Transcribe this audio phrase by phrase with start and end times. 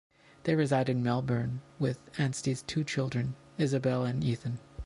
[0.45, 4.57] They reside in Melbourne with Anstey's two children, Isobel and Ethan.